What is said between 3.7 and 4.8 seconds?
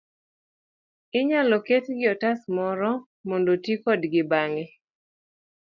kodgi bang'e.